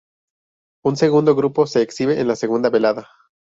Un 0.83 0.95
segundo 0.97 1.35
grupo 1.35 1.67
se 1.67 1.83
exhibe 1.83 2.19
en 2.19 2.27
la 2.27 2.35
segunda 2.35 2.71
velada. 2.71 3.07